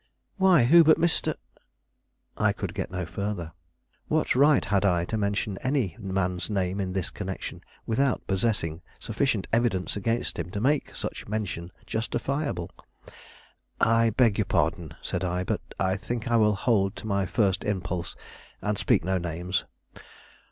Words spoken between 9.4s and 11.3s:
evidence against him to make such